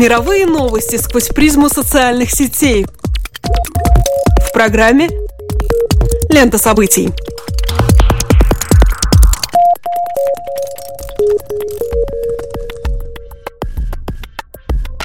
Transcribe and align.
Мировые 0.00 0.46
новости 0.46 0.96
сквозь 0.96 1.28
призму 1.28 1.68
социальных 1.68 2.30
сетей. 2.30 2.86
В 4.48 4.50
программе 4.54 5.10
«Лента 6.30 6.56
событий». 6.56 7.10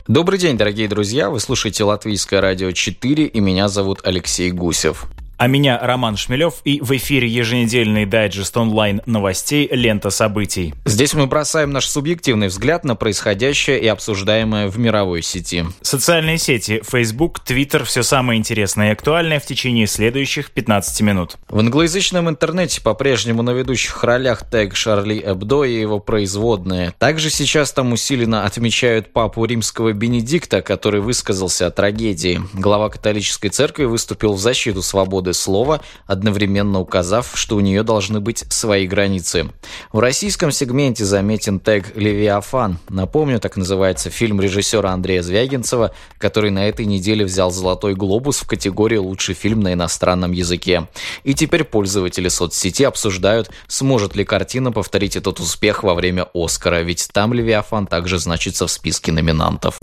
Добрый 0.07 0.39
день, 0.39 0.57
дорогие 0.57 0.87
друзья! 0.87 1.29
Вы 1.29 1.41
слушаете 1.41 1.83
Латвийское 1.83 2.39
радио 2.39 2.71
4 2.71 3.25
и 3.25 3.39
меня 3.41 3.67
зовут 3.67 3.99
Алексей 4.05 4.49
Гусев. 4.51 5.07
А 5.37 5.47
меня 5.47 5.77
Роман 5.81 6.15
Шмелев 6.15 6.61
и 6.63 6.79
в 6.79 6.95
эфире 6.95 7.27
еженедельный 7.27 8.05
дайджест 8.05 8.55
онлайн 8.55 9.01
новостей 9.05 9.67
«Лента 9.69 10.09
событий». 10.09 10.73
Здесь 10.85 11.13
мы 11.13 11.27
бросаем 11.27 11.71
наш 11.71 11.87
субъективный 11.87 12.47
взгляд 12.47 12.85
на 12.85 12.95
происходящее 12.95 13.81
и 13.81 13.87
обсуждаемое 13.87 14.69
в 14.69 14.79
мировой 14.79 15.21
сети. 15.21 15.65
Социальные 15.81 16.37
сети 16.37 16.81
Facebook, 16.89 17.41
Twitter– 17.45 17.83
все 17.85 18.01
самое 18.01 18.39
интересное 18.39 18.89
и 18.89 18.91
актуальное 18.93 19.41
в 19.41 19.45
течение 19.45 19.87
следующих 19.87 20.51
15 20.51 21.01
минут. 21.01 21.35
В 21.49 21.59
англоязычном 21.59 22.29
интернете 22.29 22.79
по-прежнему 22.79 23.41
на 23.41 23.49
ведущих 23.49 24.05
ролях 24.05 24.49
тег 24.49 24.73
Шарли 24.73 25.21
Эбдо 25.21 25.65
и 25.65 25.77
его 25.77 25.99
производные. 25.99 26.93
Также 26.97 27.29
сейчас 27.29 27.73
там 27.73 27.91
усиленно 27.91 28.45
отмечают 28.45 29.11
папу 29.11 29.43
римского 29.43 29.91
Бенедикта, 29.91 30.61
который 30.61 31.01
высказался 31.01 31.67
о 31.67 31.71
трагедии. 31.71 32.41
Глава 32.53 32.89
католической 32.89 33.49
церкви 33.49 33.83
выступил 33.83 34.33
в 34.33 34.39
защиту 34.39 34.81
свободы 34.81 35.24
свободы 35.25 35.33
слова, 35.33 35.81
одновременно 36.05 36.79
указав, 36.79 37.31
что 37.33 37.55
у 37.55 37.59
нее 37.59 37.83
должны 37.83 38.19
быть 38.19 38.45
свои 38.49 38.87
границы. 38.87 39.49
В 39.91 39.99
российском 39.99 40.51
сегменте 40.51 41.05
заметен 41.05 41.59
тег 41.59 41.95
«Левиафан». 41.95 42.77
Напомню, 42.89 43.39
так 43.39 43.57
называется 43.57 44.09
фильм 44.09 44.41
режиссера 44.41 44.91
Андрея 44.91 45.21
Звягинцева, 45.21 45.91
который 46.17 46.51
на 46.51 46.67
этой 46.67 46.85
неделе 46.85 47.25
взял 47.25 47.51
«Золотой 47.51 47.95
глобус» 47.95 48.41
в 48.41 48.47
категории 48.47 48.97
«Лучший 48.97 49.35
фильм 49.35 49.61
на 49.61 49.73
иностранном 49.73 50.31
языке». 50.31 50.87
И 51.23 51.33
теперь 51.33 51.63
пользователи 51.63 52.29
соцсети 52.29 52.83
обсуждают, 52.83 53.49
сможет 53.67 54.15
ли 54.15 54.25
картина 54.25 54.71
повторить 54.71 55.15
этот 55.15 55.39
успех 55.39 55.83
во 55.83 55.93
время 55.93 56.27
«Оскара», 56.33 56.81
ведь 56.81 57.09
там 57.13 57.33
«Левиафан» 57.33 57.87
также 57.87 58.19
значится 58.19 58.65
в 58.67 58.71
списке 58.71 59.11
номинантов. 59.11 59.79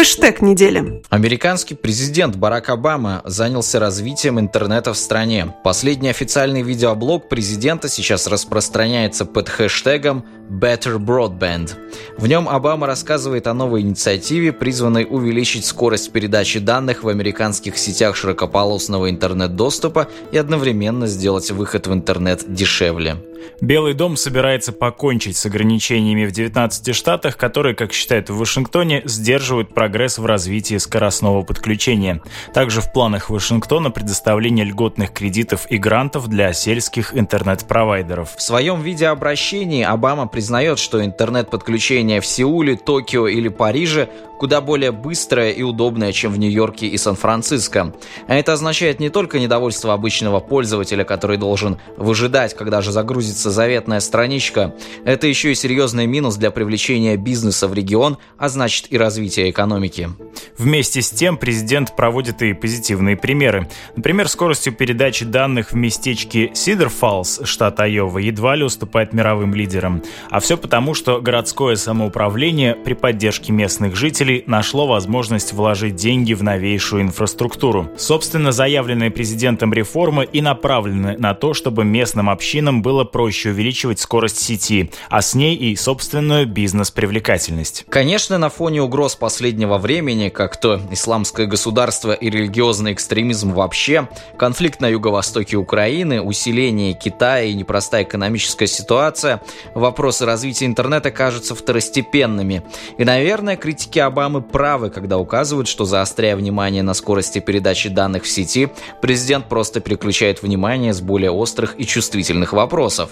Хэштег 0.00 0.40
недели. 0.40 1.02
Американский 1.10 1.74
президент 1.74 2.34
Барак 2.34 2.70
Обама 2.70 3.20
занялся 3.26 3.78
развитием 3.78 4.40
интернета 4.40 4.94
в 4.94 4.96
стране. 4.96 5.54
Последний 5.62 6.08
официальный 6.08 6.62
видеоблог 6.62 7.28
президента 7.28 7.90
сейчас 7.90 8.26
распространяется 8.26 9.26
под 9.26 9.50
хэштегом 9.50 10.24
Better 10.48 10.96
Broadband. 10.96 11.72
В 12.16 12.26
нем 12.26 12.48
Обама 12.48 12.86
рассказывает 12.86 13.46
о 13.46 13.52
новой 13.52 13.82
инициативе, 13.82 14.54
призванной 14.54 15.06
увеличить 15.06 15.66
скорость 15.66 16.12
передачи 16.12 16.60
данных 16.60 17.04
в 17.04 17.08
американских 17.08 17.76
сетях 17.76 18.16
широкополосного 18.16 19.10
интернет-доступа 19.10 20.08
и 20.32 20.38
одновременно 20.38 21.08
сделать 21.08 21.50
выход 21.50 21.88
в 21.88 21.92
интернет 21.92 22.50
дешевле. 22.50 23.16
Белый 23.60 23.94
дом 23.94 24.16
собирается 24.16 24.72
покончить 24.72 25.36
с 25.36 25.46
ограничениями 25.46 26.24
в 26.24 26.32
19 26.32 26.94
штатах, 26.94 27.36
которые, 27.36 27.74
как 27.74 27.92
считают 27.92 28.30
в 28.30 28.36
Вашингтоне, 28.36 29.02
сдерживают 29.04 29.74
прогресс 29.74 30.18
в 30.18 30.26
развитии 30.26 30.76
скоростного 30.78 31.42
подключения. 31.42 32.22
Также 32.54 32.80
в 32.80 32.92
планах 32.92 33.30
Вашингтона 33.30 33.90
предоставление 33.90 34.64
льготных 34.64 35.12
кредитов 35.12 35.66
и 35.70 35.78
грантов 35.78 36.28
для 36.28 36.52
сельских 36.52 37.16
интернет-провайдеров. 37.16 38.34
В 38.36 38.42
своем 38.42 38.82
видеообращении 38.82 39.82
Обама 39.82 40.26
признает, 40.26 40.78
что 40.78 41.04
интернет-подключение 41.04 42.20
в 42.20 42.26
Сеуле, 42.26 42.76
Токио 42.76 43.28
или 43.28 43.48
Париже 43.48 44.08
куда 44.40 44.62
более 44.62 44.90
быстрое 44.90 45.50
и 45.50 45.62
удобное, 45.62 46.12
чем 46.12 46.32
в 46.32 46.38
Нью-Йорке 46.38 46.86
и 46.86 46.96
Сан-Франциско. 46.96 47.92
А 48.26 48.34
это 48.34 48.54
означает 48.54 48.98
не 48.98 49.10
только 49.10 49.38
недовольство 49.38 49.92
обычного 49.92 50.40
пользователя, 50.40 51.04
который 51.04 51.36
должен 51.36 51.76
выжидать, 51.98 52.54
когда 52.54 52.80
же 52.80 52.90
загрузится 52.90 53.29
заветная 53.36 54.00
страничка, 54.00 54.74
это 55.04 55.26
еще 55.26 55.52
и 55.52 55.54
серьезный 55.54 56.06
минус 56.06 56.36
для 56.36 56.50
привлечения 56.50 57.16
бизнеса 57.16 57.68
в 57.68 57.74
регион, 57.74 58.18
а 58.38 58.48
значит 58.48 58.86
и 58.90 58.98
развития 58.98 59.50
экономики. 59.50 60.10
Вместе 60.58 61.02
с 61.02 61.10
тем 61.10 61.36
президент 61.36 61.96
проводит 61.96 62.42
и 62.42 62.52
позитивные 62.52 63.16
примеры. 63.16 63.68
Например, 63.96 64.28
скоростью 64.28 64.72
передачи 64.72 65.24
данных 65.24 65.72
в 65.72 65.76
местечке 65.76 66.50
Сидер 66.54 66.88
Фаллс, 66.88 67.40
штат 67.44 67.80
Айова, 67.80 68.18
едва 68.18 68.56
ли 68.56 68.64
уступает 68.64 69.12
мировым 69.12 69.54
лидерам. 69.54 70.02
А 70.30 70.40
все 70.40 70.56
потому, 70.56 70.94
что 70.94 71.20
городское 71.20 71.76
самоуправление 71.76 72.74
при 72.74 72.94
поддержке 72.94 73.52
местных 73.52 73.96
жителей 73.96 74.44
нашло 74.46 74.86
возможность 74.86 75.52
вложить 75.52 75.96
деньги 75.96 76.34
в 76.34 76.42
новейшую 76.42 77.02
инфраструктуру. 77.02 77.88
Собственно, 77.96 78.52
заявленные 78.52 79.10
президентом 79.10 79.72
реформы 79.72 80.24
и 80.24 80.40
направлены 80.40 81.16
на 81.18 81.34
то, 81.34 81.54
чтобы 81.54 81.84
местным 81.84 82.30
общинам 82.30 82.82
было 82.82 83.04
проще 83.20 83.50
увеличивать 83.50 84.00
скорость 84.00 84.38
сети, 84.38 84.90
а 85.08 85.20
с 85.20 85.34
ней 85.34 85.56
и 85.56 85.76
собственную 85.76 86.46
бизнес-привлекательность. 86.46 87.84
Конечно, 87.88 88.38
на 88.38 88.48
фоне 88.48 88.80
угроз 88.82 89.14
последнего 89.14 89.76
времени, 89.76 90.30
как 90.30 90.58
то 90.58 90.80
исламское 90.90 91.46
государство 91.46 92.12
и 92.12 92.30
религиозный 92.30 92.92
экстремизм 92.94 93.52
вообще, 93.52 94.08
конфликт 94.38 94.80
на 94.80 94.88
юго-востоке 94.88 95.56
Украины, 95.56 96.22
усиление 96.22 96.94
Китая 96.94 97.42
и 97.42 97.52
непростая 97.54 98.04
экономическая 98.04 98.66
ситуация, 98.66 99.42
вопросы 99.74 100.24
развития 100.24 100.64
интернета 100.64 101.10
кажутся 101.10 101.54
второстепенными. 101.54 102.62
И, 102.96 103.04
наверное, 103.04 103.56
критики 103.56 103.98
об 103.98 104.20
Обамы 104.20 104.42
правы, 104.42 104.90
когда 104.90 105.18
указывают, 105.18 105.66
что 105.66 105.86
заостряя 105.86 106.36
внимание 106.36 106.82
на 106.82 106.94
скорости 106.94 107.38
передачи 107.38 107.88
данных 107.88 108.24
в 108.24 108.28
сети, 108.28 108.68
президент 109.00 109.48
просто 109.48 109.80
переключает 109.80 110.42
внимание 110.42 110.92
с 110.92 111.00
более 111.00 111.30
острых 111.30 111.74
и 111.78 111.86
чувствительных 111.86 112.52
вопросов. 112.52 113.09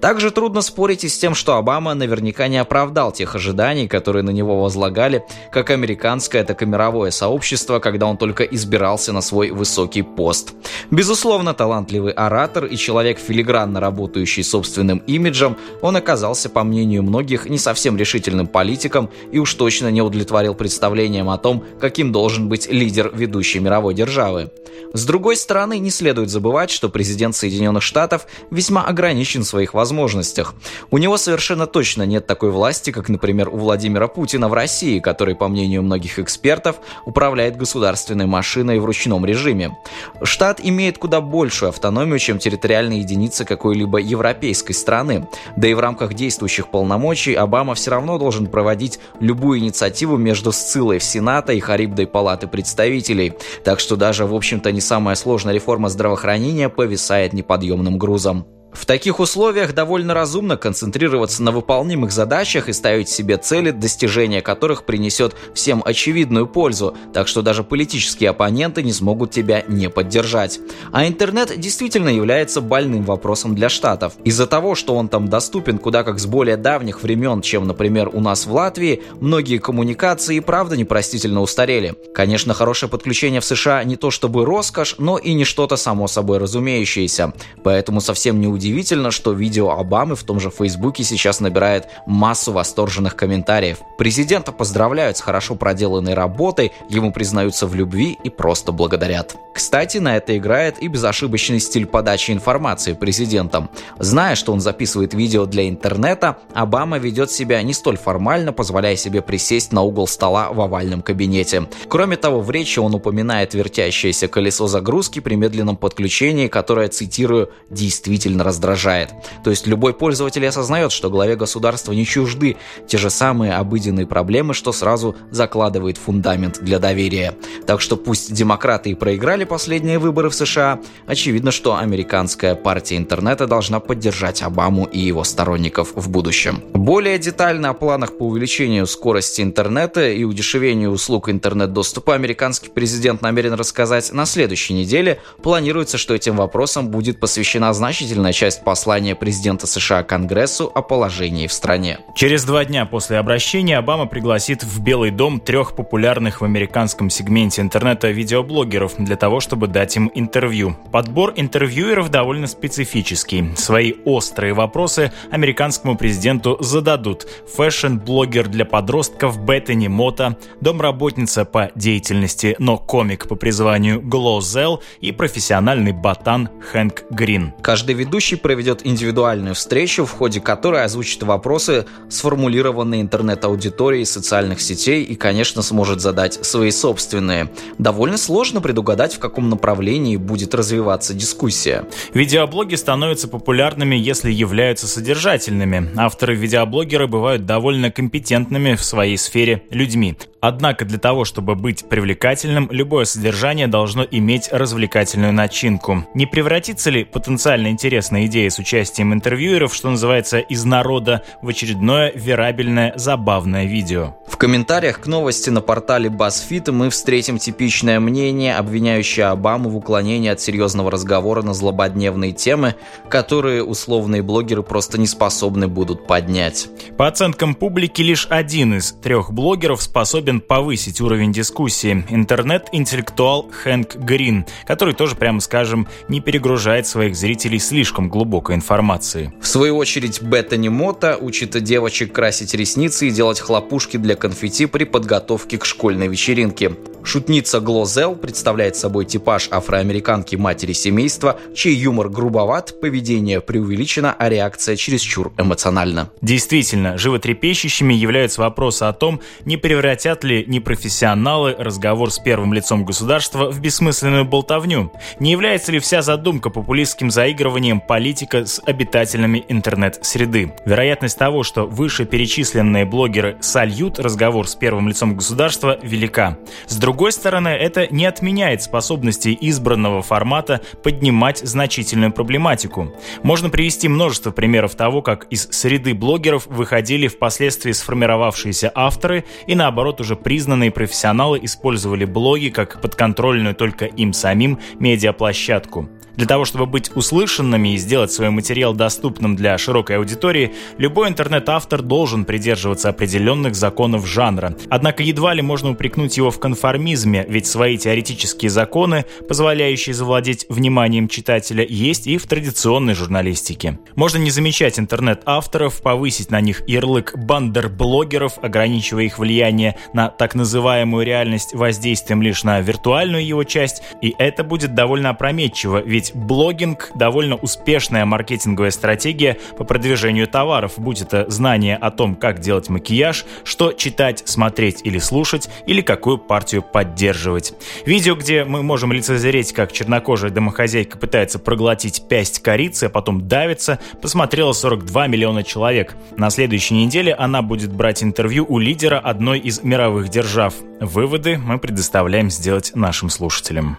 Также 0.00 0.30
трудно 0.30 0.60
спорить 0.62 1.04
и 1.04 1.08
с 1.08 1.18
тем, 1.18 1.34
что 1.34 1.56
Обама 1.56 1.94
наверняка 1.94 2.48
не 2.48 2.58
оправдал 2.58 3.12
тех 3.12 3.34
ожиданий, 3.34 3.88
которые 3.88 4.22
на 4.22 4.30
него 4.30 4.60
возлагали 4.60 5.24
как 5.52 5.70
американское, 5.70 6.44
так 6.44 6.62
и 6.62 6.66
мировое 6.66 7.10
сообщество, 7.10 7.78
когда 7.78 8.06
он 8.06 8.16
только 8.16 8.44
избирался 8.44 9.12
на 9.12 9.20
свой 9.20 9.50
высокий 9.50 10.02
пост. 10.02 10.54
Безусловно, 10.90 11.54
талантливый 11.54 12.12
оратор 12.12 12.64
и 12.64 12.76
человек, 12.76 13.18
филигранно 13.18 13.80
работающий 13.80 14.44
собственным 14.44 14.98
имиджем, 15.06 15.56
он 15.82 15.96
оказался, 15.96 16.48
по 16.48 16.64
мнению 16.64 17.02
многих, 17.02 17.46
не 17.48 17.58
совсем 17.58 17.96
решительным 17.96 18.46
политиком 18.46 19.10
и 19.32 19.38
уж 19.38 19.54
точно 19.54 19.90
не 19.90 20.02
удовлетворил 20.02 20.48
говорил 20.48 20.54
представлением 20.54 21.28
о 21.28 21.38
том, 21.38 21.64
каким 21.80 22.12
должен 22.12 22.48
быть 22.48 22.70
лидер 22.70 23.10
ведущей 23.14 23.60
мировой 23.60 23.94
державы. 23.94 24.50
С 24.92 25.04
другой 25.04 25.36
стороны, 25.36 25.78
не 25.78 25.90
следует 25.90 26.30
забывать, 26.30 26.70
что 26.70 26.88
президент 26.88 27.36
Соединенных 27.36 27.82
Штатов 27.82 28.26
весьма 28.50 28.84
ограничен 28.84 29.42
в 29.42 29.46
своих 29.46 29.74
возможностях. 29.74 30.54
У 30.90 30.98
него 30.98 31.16
совершенно 31.18 31.66
точно 31.66 32.04
нет 32.04 32.26
такой 32.26 32.50
власти, 32.50 32.90
как, 32.90 33.08
например, 33.08 33.48
у 33.48 33.58
Владимира 33.58 34.08
Путина 34.08 34.48
в 34.48 34.54
России, 34.54 35.00
который, 35.00 35.34
по 35.34 35.48
мнению 35.48 35.82
многих 35.82 36.18
экспертов, 36.18 36.76
управляет 37.04 37.56
государственной 37.56 38.26
машиной 38.26 38.78
в 38.78 38.84
ручном 38.84 39.26
режиме. 39.26 39.76
Штат 40.22 40.60
имеет 40.62 40.98
куда 40.98 41.20
большую 41.20 41.68
автономию, 41.68 42.18
чем 42.18 42.38
территориальные 42.38 43.00
единицы 43.00 43.44
какой-либо 43.44 43.98
европейской 43.98 44.72
страны. 44.72 45.28
Да 45.56 45.68
и 45.68 45.74
в 45.74 45.80
рамках 45.80 46.14
действующих 46.14 46.70
полномочий 46.70 47.34
Обама 47.34 47.74
все 47.74 47.90
равно 47.90 48.18
должен 48.18 48.46
проводить 48.46 48.98
любую 49.20 49.60
инициативу 49.60 50.16
между 50.16 50.52
Сцилой 50.52 50.98
в 50.98 51.04
Сената 51.04 51.52
и 51.52 51.60
Харибдой 51.60 52.06
Палаты 52.06 52.46
представителей. 52.46 53.34
Так 53.64 53.80
что 53.80 53.96
даже, 53.96 54.24
в 54.26 54.34
общем-то, 54.58 54.72
не 54.72 54.80
самая 54.80 55.14
сложная 55.14 55.54
реформа 55.54 55.88
здравоохранения 55.88 56.68
повисает 56.68 57.32
неподъемным 57.32 57.96
грузом. 57.96 58.46
В 58.72 58.84
таких 58.84 59.18
условиях 59.18 59.74
довольно 59.74 60.12
разумно 60.12 60.56
концентрироваться 60.56 61.42
на 61.42 61.52
выполнимых 61.52 62.12
задачах 62.12 62.68
и 62.68 62.72
ставить 62.72 63.08
себе 63.08 63.38
цели, 63.38 63.70
достижения 63.70 64.42
которых 64.42 64.84
принесет 64.84 65.34
всем 65.54 65.82
очевидную 65.84 66.46
пользу, 66.46 66.94
так 67.14 67.28
что 67.28 67.42
даже 67.42 67.64
политические 67.64 68.30
оппоненты 68.30 68.82
не 68.82 68.92
смогут 68.92 69.30
тебя 69.30 69.64
не 69.68 69.88
поддержать. 69.88 70.60
А 70.92 71.06
интернет 71.06 71.58
действительно 71.58 72.10
является 72.10 72.60
больным 72.60 73.04
вопросом 73.04 73.54
для 73.54 73.68
штатов. 73.70 74.14
Из-за 74.24 74.46
того, 74.46 74.74
что 74.74 74.94
он 74.94 75.08
там 75.08 75.28
доступен 75.28 75.78
куда 75.78 76.04
как 76.04 76.18
с 76.18 76.26
более 76.26 76.56
давних 76.56 77.02
времен, 77.02 77.40
чем, 77.40 77.66
например, 77.66 78.10
у 78.12 78.20
нас 78.20 78.46
в 78.46 78.52
Латвии, 78.52 79.02
многие 79.20 79.58
коммуникации 79.58 80.40
правда 80.40 80.76
непростительно 80.76 81.40
устарели. 81.40 81.94
Конечно, 82.12 82.52
хорошее 82.52 82.90
подключение 82.90 83.40
в 83.40 83.44
США 83.44 83.82
не 83.84 83.96
то 83.96 84.10
чтобы 84.10 84.44
роскошь, 84.44 84.96
но 84.98 85.16
и 85.16 85.32
не 85.32 85.44
что-то 85.44 85.76
само 85.76 86.06
собой 86.06 86.38
разумеющееся. 86.38 87.32
Поэтому 87.64 88.00
совсем 88.00 88.40
не 88.40 88.57
неудивительно, 88.58 89.12
что 89.12 89.32
видео 89.32 89.70
Обамы 89.70 90.16
в 90.16 90.24
том 90.24 90.40
же 90.40 90.50
Фейсбуке 90.50 91.04
сейчас 91.04 91.38
набирает 91.38 91.86
массу 92.06 92.52
восторженных 92.52 93.14
комментариев. 93.14 93.78
Президента 93.96 94.50
поздравляют 94.50 95.16
с 95.16 95.20
хорошо 95.20 95.54
проделанной 95.54 96.14
работой, 96.14 96.72
ему 96.88 97.12
признаются 97.12 97.68
в 97.68 97.74
любви 97.76 98.18
и 98.24 98.30
просто 98.30 98.72
благодарят. 98.72 99.36
Кстати, 99.54 99.98
на 99.98 100.16
это 100.16 100.36
играет 100.36 100.82
и 100.82 100.88
безошибочный 100.88 101.60
стиль 101.60 101.86
подачи 101.86 102.32
информации 102.32 102.94
президентом. 102.94 103.70
Зная, 103.98 104.34
что 104.34 104.52
он 104.52 104.60
записывает 104.60 105.14
видео 105.14 105.46
для 105.46 105.68
интернета, 105.68 106.38
Обама 106.52 106.98
ведет 106.98 107.30
себя 107.30 107.62
не 107.62 107.72
столь 107.72 107.96
формально, 107.96 108.52
позволяя 108.52 108.96
себе 108.96 109.22
присесть 109.22 109.72
на 109.72 109.82
угол 109.82 110.08
стола 110.08 110.50
в 110.52 110.60
овальном 110.60 111.02
кабинете. 111.02 111.68
Кроме 111.88 112.16
того, 112.16 112.40
в 112.40 112.50
речи 112.50 112.80
он 112.80 112.94
упоминает 112.94 113.54
вертящееся 113.54 114.26
колесо 114.26 114.66
загрузки 114.66 115.20
при 115.20 115.36
медленном 115.36 115.76
подключении, 115.76 116.48
которое, 116.48 116.88
цитирую, 116.88 117.50
действительно 117.70 118.42
раздражает. 118.48 119.10
То 119.44 119.50
есть 119.50 119.66
любой 119.66 119.92
пользователь 119.94 120.46
осознает, 120.46 120.90
что 120.90 121.10
главе 121.10 121.36
государства 121.36 121.92
не 121.92 122.04
чужды 122.04 122.56
те 122.86 122.98
же 122.98 123.10
самые 123.10 123.54
обыденные 123.54 124.06
проблемы, 124.06 124.54
что 124.54 124.72
сразу 124.72 125.14
закладывает 125.30 125.98
фундамент 125.98 126.58
для 126.60 126.78
доверия. 126.78 127.34
Так 127.66 127.80
что 127.80 127.96
пусть 127.96 128.32
демократы 128.32 128.90
и 128.90 128.94
проиграли 128.94 129.44
последние 129.44 129.98
выборы 129.98 130.30
в 130.30 130.34
США, 130.34 130.80
очевидно, 131.06 131.50
что 131.50 131.76
американская 131.76 132.54
партия 132.54 132.96
интернета 132.96 133.46
должна 133.46 133.80
поддержать 133.80 134.42
Обаму 134.42 134.84
и 134.84 134.98
его 134.98 135.24
сторонников 135.24 135.92
в 135.94 136.08
будущем. 136.08 136.62
Более 136.72 137.18
детально 137.18 137.70
о 137.70 137.74
планах 137.74 138.16
по 138.16 138.24
увеличению 138.24 138.86
скорости 138.86 139.42
интернета 139.42 140.08
и 140.08 140.24
удешевению 140.24 140.90
услуг 140.90 141.28
интернет-доступа 141.28 142.14
американский 142.14 142.70
президент 142.70 143.22
намерен 143.22 143.54
рассказать 143.54 144.12
на 144.12 144.24
следующей 144.24 144.74
неделе. 144.74 145.20
Планируется, 145.42 145.98
что 145.98 146.14
этим 146.14 146.36
вопросам 146.36 146.88
будет 146.88 147.20
посвящена 147.20 147.72
значительная 147.74 148.32
часть 148.38 148.62
послания 148.62 149.16
президента 149.16 149.66
США 149.66 150.04
Конгрессу 150.04 150.70
о 150.72 150.80
положении 150.80 151.48
в 151.48 151.52
стране. 151.52 151.98
Через 152.14 152.44
два 152.44 152.64
дня 152.64 152.86
после 152.86 153.18
обращения 153.18 153.76
Обама 153.76 154.06
пригласит 154.06 154.62
в 154.62 154.80
Белый 154.80 155.10
дом 155.10 155.40
трех 155.40 155.74
популярных 155.74 156.40
в 156.40 156.44
американском 156.44 157.10
сегменте 157.10 157.62
интернета 157.62 158.10
видеоблогеров 158.10 158.94
для 158.96 159.16
того, 159.16 159.40
чтобы 159.40 159.66
дать 159.66 159.96
им 159.96 160.08
интервью. 160.14 160.76
Подбор 160.92 161.32
интервьюеров 161.34 162.12
довольно 162.12 162.46
специфический. 162.46 163.56
Свои 163.56 163.94
острые 164.04 164.54
вопросы 164.54 165.10
американскому 165.32 165.96
президенту 165.96 166.58
зададут 166.60 167.26
фэшн-блогер 167.56 168.46
для 168.46 168.64
подростков 168.64 169.44
Беттани 169.44 169.88
Мота, 169.88 170.36
домработница 170.60 171.44
по 171.44 171.72
деятельности, 171.74 172.54
но 172.60 172.78
комик 172.78 173.26
по 173.26 173.34
призванию 173.34 174.00
Глозел 174.00 174.80
и 175.00 175.10
профессиональный 175.10 175.90
ботан 175.90 176.50
Хэнк 176.70 177.02
Грин. 177.10 177.52
Каждый 177.62 177.96
ведущий 177.96 178.27
проведет 178.36 178.86
индивидуальную 178.86 179.54
встречу, 179.54 180.04
в 180.04 180.12
ходе 180.12 180.40
которой 180.40 180.84
озвучит 180.84 181.22
вопросы, 181.22 181.86
сформулированные 182.08 183.00
интернет-аудиторией 183.02 184.04
социальных 184.04 184.60
сетей 184.60 185.02
и, 185.04 185.14
конечно, 185.14 185.62
сможет 185.62 186.00
задать 186.00 186.44
свои 186.44 186.70
собственные. 186.70 187.50
Довольно 187.78 188.18
сложно 188.18 188.60
предугадать, 188.60 189.14
в 189.14 189.18
каком 189.18 189.48
направлении 189.48 190.16
будет 190.16 190.54
развиваться 190.54 191.14
дискуссия. 191.14 191.84
Видеоблоги 192.14 192.74
становятся 192.74 193.28
популярными, 193.28 193.96
если 193.96 194.30
являются 194.30 194.86
содержательными. 194.86 195.90
Авторы-видеоблогеры 195.96 197.06
бывают 197.06 197.46
довольно 197.46 197.90
компетентными 197.90 198.74
в 198.74 198.84
своей 198.84 199.16
сфере 199.16 199.62
людьми. 199.70 200.16
Однако 200.40 200.84
для 200.84 200.98
того, 200.98 201.24
чтобы 201.24 201.54
быть 201.54 201.88
привлекательным, 201.88 202.68
любое 202.70 203.04
содержание 203.04 203.66
должно 203.66 204.04
иметь 204.08 204.48
развлекательную 204.52 205.32
начинку. 205.32 206.04
Не 206.14 206.26
превратится 206.26 206.90
ли 206.90 207.04
потенциально 207.04 207.68
интересная 207.68 208.26
идея 208.26 208.50
с 208.50 208.58
участием 208.58 209.12
интервьюеров, 209.12 209.74
что 209.74 209.90
называется, 209.90 210.38
из 210.38 210.64
народа, 210.64 211.22
в 211.42 211.48
очередное 211.48 212.12
верабельное, 212.14 212.92
забавное 212.96 213.64
видео? 213.64 214.14
В 214.28 214.36
комментариях 214.36 215.00
к 215.00 215.06
новости 215.08 215.50
на 215.50 215.60
портале 215.60 216.08
BuzzFeed 216.08 216.70
мы 216.70 216.90
встретим 216.90 217.38
типичное 217.38 217.98
мнение, 217.98 218.54
обвиняющее 218.54 219.26
Обаму 219.26 219.70
в 219.70 219.76
уклонении 219.76 220.30
от 220.30 220.40
серьезного 220.40 220.92
разговора 220.92 221.42
на 221.42 221.54
злободневные 221.54 222.30
темы, 222.32 222.76
которые 223.08 223.64
условные 223.64 224.22
блогеры 224.22 224.62
просто 224.62 224.98
не 225.00 225.08
способны 225.08 225.66
будут 225.66 226.06
поднять. 226.06 226.68
По 226.96 227.08
оценкам 227.08 227.56
публики, 227.56 228.02
лишь 228.02 228.28
один 228.30 228.74
из 228.74 228.92
трех 228.92 229.32
блогеров 229.32 229.82
способен 229.82 230.27
способен 230.28 230.40
повысить 230.40 231.00
уровень 231.00 231.32
дискуссии. 231.32 232.04
Интернет-интеллектуал 232.10 233.50
Хэнк 233.50 233.96
Грин, 233.96 234.44
который 234.66 234.92
тоже, 234.92 235.16
прямо 235.16 235.40
скажем, 235.40 235.88
не 236.08 236.20
перегружает 236.20 236.86
своих 236.86 237.16
зрителей 237.16 237.58
слишком 237.58 238.10
глубокой 238.10 238.56
информацией. 238.56 239.30
В 239.40 239.46
свою 239.46 239.76
очередь, 239.78 240.20
Беттани 240.20 240.68
Мота 240.68 241.16
учит 241.16 241.62
девочек 241.62 242.12
красить 242.12 242.52
ресницы 242.54 243.08
и 243.08 243.10
делать 243.10 243.40
хлопушки 243.40 243.96
для 243.96 244.16
конфетти 244.16 244.66
при 244.66 244.84
подготовке 244.84 245.56
к 245.56 245.64
школьной 245.64 246.08
вечеринке. 246.08 246.72
Шутница 247.04 247.60
Глозел 247.60 248.14
представляет 248.16 248.76
собой 248.76 249.06
типаж 249.06 249.48
афроамериканки 249.50 250.36
матери 250.36 250.74
семейства, 250.74 251.40
чей 251.54 251.74
юмор 251.74 252.10
грубоват, 252.10 252.78
поведение 252.82 253.40
преувеличено, 253.40 254.14
а 254.18 254.28
реакция 254.28 254.76
чересчур 254.76 255.32
эмоциональна. 255.38 256.10
Действительно, 256.20 256.98
животрепещущими 256.98 257.94
являются 257.94 258.42
вопросы 258.42 258.82
о 258.82 258.92
том, 258.92 259.20
не 259.46 259.56
превратят 259.56 260.17
ли 260.24 260.44
непрофессионалы 260.46 261.54
разговор 261.58 262.10
с 262.10 262.18
первым 262.18 262.52
лицом 262.52 262.84
государства 262.84 263.50
в 263.50 263.60
бессмысленную 263.60 264.24
болтовню. 264.24 264.92
Не 265.18 265.32
является 265.32 265.72
ли 265.72 265.78
вся 265.78 266.02
задумка 266.02 266.50
популистским 266.50 267.10
заигрыванием 267.10 267.80
политика 267.80 268.46
с 268.46 268.60
обитателями 268.64 269.44
интернет-среды? 269.48 270.54
Вероятность 270.64 271.18
того, 271.18 271.42
что 271.42 271.66
вышеперечисленные 271.66 272.84
блогеры 272.84 273.38
сольют 273.40 273.98
разговор 273.98 274.48
с 274.48 274.54
первым 274.54 274.88
лицом 274.88 275.14
государства, 275.14 275.78
велика. 275.82 276.38
С 276.66 276.76
другой 276.76 277.12
стороны, 277.12 277.48
это 277.48 277.86
не 277.92 278.06
отменяет 278.06 278.62
способности 278.62 279.36
избранного 279.40 280.02
формата 280.02 280.60
поднимать 280.82 281.38
значительную 281.38 282.12
проблематику. 282.12 282.92
Можно 283.22 283.50
привести 283.50 283.88
множество 283.88 284.30
примеров 284.30 284.74
того, 284.74 285.02
как 285.02 285.26
из 285.30 285.48
среды 285.50 285.94
блогеров 285.94 286.46
выходили 286.46 287.08
впоследствии 287.08 287.72
сформировавшиеся 287.72 288.70
авторы 288.74 289.24
и 289.46 289.54
наоборот 289.54 290.00
уже 290.00 290.07
признанные 290.16 290.70
профессионалы 290.70 291.40
использовали 291.42 292.04
блоги 292.04 292.48
как 292.48 292.80
подконтрольную 292.80 293.54
только 293.54 293.86
им 293.86 294.12
самим 294.12 294.58
медиаплощадку. 294.78 295.88
Для 296.18 296.26
того, 296.26 296.44
чтобы 296.44 296.66
быть 296.66 296.90
услышанными 296.96 297.74
и 297.74 297.76
сделать 297.76 298.10
свой 298.10 298.30
материал 298.30 298.74
доступным 298.74 299.36
для 299.36 299.56
широкой 299.56 299.98
аудитории, 299.98 300.52
любой 300.76 301.10
интернет-автор 301.10 301.80
должен 301.80 302.24
придерживаться 302.24 302.88
определенных 302.88 303.54
законов 303.54 304.04
жанра. 304.04 304.56
Однако 304.68 305.04
едва 305.04 305.32
ли 305.32 305.42
можно 305.42 305.70
упрекнуть 305.70 306.16
его 306.16 306.32
в 306.32 306.40
конформизме, 306.40 307.24
ведь 307.28 307.46
свои 307.46 307.78
теоретические 307.78 308.50
законы, 308.50 309.04
позволяющие 309.28 309.94
завладеть 309.94 310.46
вниманием 310.48 311.06
читателя, 311.06 311.64
есть 311.64 312.08
и 312.08 312.18
в 312.18 312.26
традиционной 312.26 312.94
журналистике. 312.94 313.78
Можно 313.94 314.18
не 314.18 314.32
замечать 314.32 314.80
интернет-авторов, 314.80 315.80
повысить 315.80 316.32
на 316.32 316.40
них 316.40 316.68
ярлык 316.68 317.16
бандер-блогеров, 317.16 318.38
ограничивая 318.42 319.04
их 319.04 319.20
влияние 319.20 319.76
на 319.92 320.08
так 320.08 320.34
называемую 320.34 321.06
реальность 321.06 321.54
воздействием 321.54 322.22
лишь 322.22 322.42
на 322.42 322.60
виртуальную 322.60 323.24
его 323.24 323.44
часть, 323.44 323.82
и 324.02 324.16
это 324.18 324.42
будет 324.42 324.74
довольно 324.74 325.10
опрометчиво, 325.10 325.80
ведь 325.80 326.07
ведь 326.08 326.14
блогинг– 326.14 326.90
довольно 326.94 327.36
успешная 327.36 328.04
маркетинговая 328.04 328.70
стратегия 328.70 329.38
по 329.56 329.64
продвижению 329.64 330.26
товаров, 330.26 330.74
будь 330.76 331.00
это 331.00 331.28
знание 331.30 331.76
о 331.76 331.90
том, 331.90 332.14
как 332.14 332.40
делать 332.40 332.68
макияж, 332.68 333.24
что 333.44 333.72
читать, 333.72 334.22
смотреть 334.26 334.80
или 334.84 334.98
слушать, 334.98 335.48
или 335.66 335.80
какую 335.80 336.18
партию 336.18 336.62
поддерживать. 336.62 337.54
Видео, 337.86 338.14
где 338.14 338.44
мы 338.44 338.62
можем 338.62 338.92
лицезреть, 338.92 339.52
как 339.52 339.72
чернокожая 339.72 340.30
домохозяйка 340.30 340.98
пытается 340.98 341.38
проглотить 341.38 342.04
пясть 342.08 342.40
корицы, 342.40 342.84
а 342.84 342.90
потом 342.90 343.28
давится, 343.28 343.78
посмотрело 344.00 344.52
42 344.52 345.06
миллиона 345.06 345.42
человек. 345.42 345.94
На 346.16 346.30
следующей 346.30 346.74
неделе 346.74 347.14
она 347.14 347.42
будет 347.42 347.72
брать 347.72 348.02
интервью 348.02 348.46
у 348.48 348.58
лидера 348.58 348.98
одной 348.98 349.38
из 349.38 349.62
мировых 349.62 350.08
держав. 350.08 350.54
Выводы 350.80 351.38
мы 351.38 351.58
предоставляем 351.58 352.30
сделать 352.30 352.72
нашим 352.74 353.10
слушателям. 353.10 353.76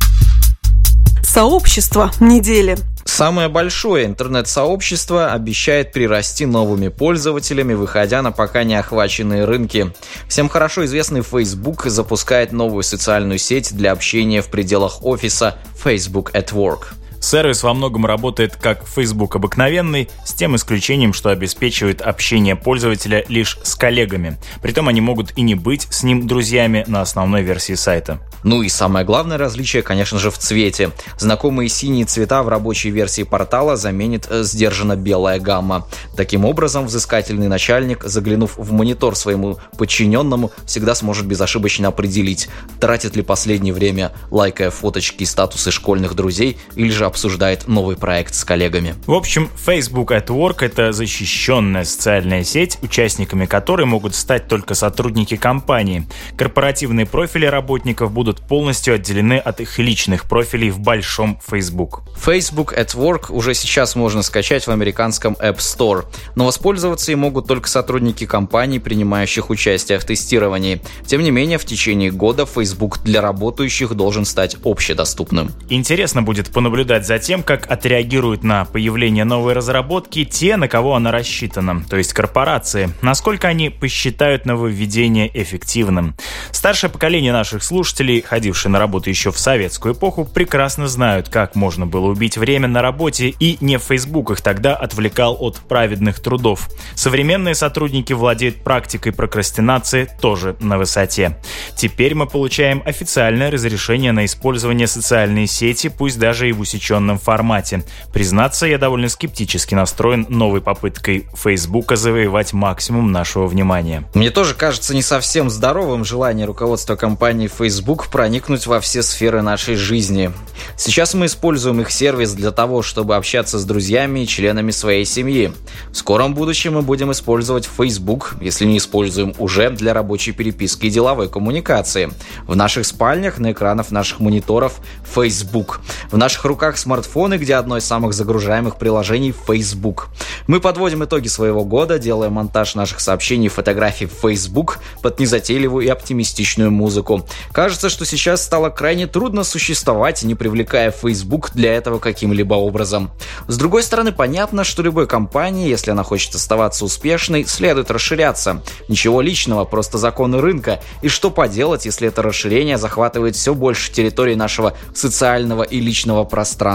Сообщество 1.31 2.11
недели. 2.19 2.75
Самое 3.05 3.49
большое 3.49 4.07
интернет-сообщество 4.07 5.31
обещает 5.31 5.91
прирасти 5.91 6.47
новыми 6.47 6.87
пользователями, 6.87 7.75
выходя 7.75 8.23
на 8.23 8.31
пока 8.31 8.63
не 8.63 8.73
охваченные 8.73 9.45
рынки. 9.45 9.93
Всем 10.27 10.49
хорошо 10.49 10.85
известный 10.85 11.21
Facebook 11.21 11.85
запускает 11.85 12.51
новую 12.51 12.81
социальную 12.81 13.37
сеть 13.37 13.77
для 13.77 13.91
общения 13.91 14.41
в 14.41 14.47
пределах 14.47 15.05
офиса 15.05 15.55
Facebook 15.75 16.31
at 16.33 16.51
Work. 16.51 16.93
Сервис 17.21 17.63
во 17.63 17.73
многом 17.73 18.05
работает 18.05 18.55
как 18.55 18.87
Facebook 18.87 19.35
обыкновенный, 19.35 20.09
с 20.23 20.33
тем 20.33 20.55
исключением, 20.55 21.13
что 21.13 21.29
обеспечивает 21.29 22.01
общение 22.01 22.55
пользователя 22.55 23.25
лишь 23.27 23.59
с 23.63 23.75
коллегами. 23.75 24.37
Притом 24.61 24.87
они 24.87 25.01
могут 25.01 25.37
и 25.37 25.41
не 25.41 25.55
быть 25.55 25.87
с 25.91 26.03
ним 26.03 26.27
друзьями 26.27 26.85
на 26.87 27.01
основной 27.01 27.43
версии 27.43 27.73
сайта. 27.73 28.19
Ну 28.43 28.61
и 28.61 28.69
самое 28.69 29.05
главное 29.05 29.37
различие, 29.37 29.81
конечно 29.81 30.17
же, 30.17 30.31
в 30.31 30.37
цвете. 30.37 30.91
Знакомые 31.17 31.67
синие 31.67 32.05
цвета 32.05 32.41
в 32.41 32.47
рабочей 32.47 32.89
версии 32.89 33.23
портала 33.23 33.75
заменит 33.75 34.27
э, 34.29 34.43
сдержанно 34.43 34.95
белая 34.95 35.39
гамма. 35.39 35.87
Таким 36.15 36.45
образом, 36.45 36.85
взыскательный 36.85 37.49
начальник, 37.49 38.03
заглянув 38.05 38.57
в 38.57 38.71
монитор 38.71 39.17
своему 39.17 39.57
подчиненному, 39.77 40.51
всегда 40.65 40.95
сможет 40.95 41.25
безошибочно 41.25 41.89
определить, 41.89 42.49
тратит 42.79 43.17
ли 43.17 43.23
последнее 43.23 43.73
время, 43.73 44.13
лайкая 44.31 44.71
фоточки 44.71 45.23
и 45.23 45.25
статусы 45.25 45.71
школьных 45.71 46.15
друзей, 46.15 46.57
или 46.75 46.89
же 46.89 47.08
обсуждает 47.09 47.67
новый 47.67 47.97
проект 47.97 48.33
с 48.33 48.45
коллегами. 48.45 48.95
В 49.05 49.13
общем, 49.13 49.49
Facebook 49.57 50.11
at 50.11 50.27
Work— 50.27 50.57
это 50.61 50.93
защищенная 50.93 51.83
социальная 51.83 52.43
сеть, 52.43 52.77
участниками 52.81 53.45
которой 53.45 53.85
могут 53.85 54.15
стать 54.15 54.47
только 54.47 54.75
сотрудники 54.75 55.35
компании. 55.35 56.07
Корпоративные 56.37 57.05
профили 57.05 57.45
работников 57.45 58.11
будут 58.11 58.39
полностью 58.39 58.93
отделены 58.93 59.37
от 59.37 59.59
их 59.59 59.77
личных 59.79 60.25
профилей 60.25 60.69
в 60.69 60.79
большом 60.79 61.39
Facebook. 61.45 62.03
Facebook 62.15 62.73
at 62.77 62.95
Work 62.95 63.31
уже 63.31 63.53
сейчас 63.53 63.95
можно 63.95 64.21
скачать 64.21 64.65
в 64.67 64.71
американском 64.71 65.33
App 65.41 65.57
Store, 65.57 66.05
но 66.35 66.45
воспользоваться 66.45 67.11
им 67.11 67.19
могут 67.19 67.47
только 67.47 67.67
сотрудники 67.67 68.25
компаний, 68.25 68.79
принимающих 68.79 69.49
участие 69.49 69.99
в 69.99 70.05
тестировании. 70.05 70.81
Тем 71.05 71.21
не 71.21 71.31
менее, 71.31 71.57
в 71.57 71.65
течение 71.65 72.11
года 72.11 72.45
Facebook 72.45 72.99
для 73.03 73.21
работающих 73.21 73.95
должен 73.95 74.25
стать 74.25 74.57
общедоступным. 74.63 75.51
Интересно 75.69 76.21
будет 76.21 76.51
понаблюдать 76.51 76.98
за 77.05 77.19
тем, 77.19 77.43
как 77.43 77.69
отреагируют 77.69 78.43
на 78.43 78.65
появление 78.65 79.25
новой 79.25 79.53
разработки 79.53 80.25
те, 80.25 80.57
на 80.57 80.67
кого 80.67 80.95
она 80.95 81.11
рассчитана, 81.11 81.83
то 81.89 81.97
есть 81.97 82.13
корпорации, 82.13 82.89
насколько 83.01 83.47
они 83.47 83.69
посчитают 83.69 84.45
нововведение 84.45 85.29
эффективным. 85.33 86.15
Старшее 86.51 86.89
поколение 86.89 87.31
наших 87.31 87.63
слушателей, 87.63 88.21
ходившие 88.21 88.71
на 88.71 88.79
работу 88.79 89.09
еще 89.09 89.31
в 89.31 89.39
советскую 89.39 89.93
эпоху, 89.93 90.25
прекрасно 90.25 90.87
знают, 90.87 91.29
как 91.29 91.55
можно 91.55 91.85
было 91.85 92.07
убить 92.07 92.37
время 92.37 92.67
на 92.67 92.81
работе 92.81 93.33
и 93.39 93.57
не 93.61 93.77
в 93.77 93.89
их 93.91 94.41
тогда 94.41 94.75
отвлекал 94.75 95.37
от 95.39 95.57
праведных 95.57 96.19
трудов. 96.19 96.69
Современные 96.95 97.55
сотрудники 97.55 98.13
владеют 98.13 98.63
практикой 98.63 99.13
прокрастинации 99.13 100.09
тоже 100.21 100.55
на 100.59 100.77
высоте. 100.77 101.37
Теперь 101.75 102.15
мы 102.15 102.27
получаем 102.27 102.81
официальное 102.85 103.51
разрешение 103.51 104.11
на 104.11 104.25
использование 104.25 104.87
социальной 104.87 105.47
сети, 105.47 105.89
пусть 105.89 106.19
даже 106.19 106.49
и 106.49 106.51
в 106.51 106.59
усеченном 106.59 106.88
формате. 107.17 107.83
Признаться, 108.13 108.65
я 108.65 108.77
довольно 108.77 109.09
скептически 109.09 109.75
настроен 109.75 110.25
новой 110.29 110.61
попыткой 110.61 111.27
Facebook 111.35 111.95
завоевать 111.95 112.53
максимум 112.53 113.11
нашего 113.11 113.47
внимания. 113.47 114.03
Мне 114.13 114.31
тоже 114.31 114.55
кажется 114.55 114.93
не 114.95 115.01
совсем 115.01 115.49
здоровым 115.49 116.05
желание 116.05 116.45
руководства 116.45 116.95
компании 116.95 117.47
Facebook 117.47 118.07
проникнуть 118.07 118.67
во 118.67 118.79
все 118.79 119.03
сферы 119.03 119.41
нашей 119.41 119.75
жизни. 119.75 120.31
Сейчас 120.75 121.13
мы 121.13 121.27
используем 121.27 121.81
их 121.81 121.91
сервис 121.91 122.33
для 122.33 122.51
того, 122.51 122.81
чтобы 122.81 123.15
общаться 123.15 123.59
с 123.59 123.65
друзьями 123.65 124.21
и 124.21 124.27
членами 124.27 124.71
своей 124.71 125.05
семьи. 125.05 125.51
В 125.91 125.95
скором 125.95 126.33
будущем 126.33 126.73
мы 126.73 126.81
будем 126.81 127.11
использовать 127.11 127.65
Facebook, 127.65 128.35
если 128.41 128.65
не 128.65 128.77
используем 128.77 129.33
уже, 129.37 129.69
для 129.69 129.93
рабочей 129.93 130.31
переписки 130.31 130.87
и 130.87 130.89
деловой 130.89 131.29
коммуникации. 131.29 132.09
В 132.47 132.55
наших 132.55 132.85
спальнях 132.85 133.37
на 133.37 133.51
экранах 133.51 133.91
наших 133.91 134.19
мониторов 134.19 134.79
Facebook. 135.03 135.81
В 136.11 136.17
наших 136.17 136.45
руках 136.45 136.77
смартфоны, 136.79 137.37
где 137.37 137.55
одно 137.55 137.77
из 137.77 137.85
самых 137.85 138.13
загружаемых 138.13 138.77
приложений 138.77 139.35
Facebook. 139.47 140.07
Мы 140.47 140.59
подводим 140.59 141.03
итоги 141.03 141.27
своего 141.27 141.63
года, 141.63 141.99
делая 141.99 142.29
монтаж 142.29 142.75
наших 142.75 142.99
сообщений 142.99 143.47
и 143.47 143.49
фотографий 143.49 144.05
в 144.05 144.13
Facebook 144.13 144.79
под 145.01 145.19
незатейливую 145.19 145.85
и 145.85 145.89
оптимистичную 145.89 146.71
музыку. 146.71 147.27
Кажется, 147.51 147.89
что 147.89 148.05
сейчас 148.05 148.43
стало 148.43 148.69
крайне 148.69 149.07
трудно 149.07 149.43
существовать, 149.43 150.23
не 150.23 150.35
привлекая 150.35 150.91
Facebook 150.91 151.51
для 151.53 151.73
этого 151.73 151.99
каким-либо 151.99 152.55
образом. 152.55 153.11
С 153.47 153.57
другой 153.57 153.83
стороны, 153.83 154.11
понятно, 154.11 154.63
что 154.63 154.81
любой 154.81 155.07
компании, 155.07 155.69
если 155.69 155.91
она 155.91 156.03
хочет 156.03 156.33
оставаться 156.35 156.85
успешной, 156.85 157.45
следует 157.45 157.91
расширяться. 157.91 158.63
Ничего 158.87 159.21
личного, 159.21 159.65
просто 159.65 159.97
законы 159.97 160.39
рынка. 160.39 160.79
И 161.01 161.09
что 161.09 161.29
поделать, 161.29 161.85
если 161.85 162.07
это 162.07 162.21
расширение 162.21 162.77
захватывает 162.77 163.35
все 163.35 163.53
больше 163.53 163.91
территории 163.91 164.35
нашего 164.35 164.73
социального 164.93 165.63
и 165.63 165.79
личного 165.79 166.23
пространства. 166.23 166.68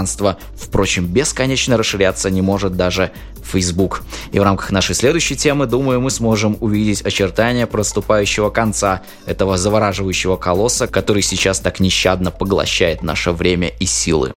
Впрочем, 0.55 1.05
бесконечно 1.05 1.77
расширяться 1.77 2.29
не 2.29 2.41
может 2.41 2.75
даже 2.75 3.11
Facebook. 3.43 4.03
И 4.31 4.39
в 4.39 4.43
рамках 4.43 4.71
нашей 4.71 4.95
следующей 4.95 5.35
темы, 5.35 5.65
думаю, 5.65 6.01
мы 6.01 6.11
сможем 6.11 6.57
увидеть 6.59 7.01
очертания 7.01 7.67
проступающего 7.67 8.49
конца 8.49 9.01
этого 9.25 9.57
завораживающего 9.57 10.35
колосса, 10.35 10.87
который 10.87 11.21
сейчас 11.21 11.59
так 11.59 11.79
нещадно 11.79 12.31
поглощает 12.31 13.03
наше 13.03 13.31
время 13.31 13.71
и 13.79 13.85
силы. 13.85 14.33